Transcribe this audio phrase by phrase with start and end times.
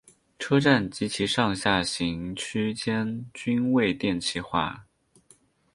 [0.39, 4.87] 车站及其上下行区间均未电气化。